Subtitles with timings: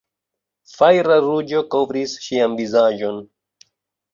[0.77, 3.21] Fajra ruĝo kovris ŝian vizaĝon.